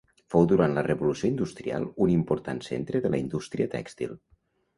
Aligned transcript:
Fou 0.33 0.45
durant 0.51 0.71
la 0.77 0.83
Revolució 0.87 1.29
industrial 1.33 1.85
un 2.07 2.13
important 2.15 2.63
centre 2.69 3.03
de 3.05 3.13
la 3.17 3.21
indústria 3.27 3.71
tèxtil. 3.77 4.19